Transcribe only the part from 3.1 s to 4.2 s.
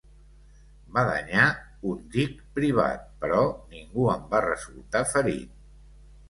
però ningú